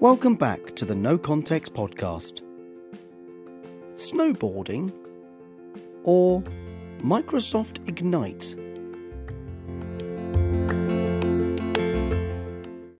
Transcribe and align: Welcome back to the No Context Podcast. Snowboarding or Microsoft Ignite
Welcome 0.00 0.36
back 0.36 0.76
to 0.76 0.84
the 0.84 0.94
No 0.94 1.18
Context 1.18 1.74
Podcast. 1.74 2.42
Snowboarding 3.96 4.92
or 6.04 6.40
Microsoft 7.00 7.88
Ignite 7.88 8.54